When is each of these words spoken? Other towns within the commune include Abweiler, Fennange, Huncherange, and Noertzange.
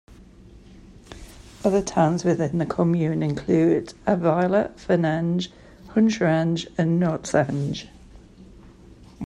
Other 1.63 1.83
towns 1.83 2.23
within 2.23 2.57
the 2.57 2.65
commune 2.65 3.21
include 3.21 3.93
Abweiler, 4.07 4.75
Fennange, 4.75 5.51
Huncherange, 5.93 6.65
and 6.75 6.99
Noertzange. 6.99 7.87